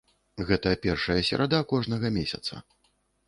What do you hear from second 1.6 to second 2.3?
кожнага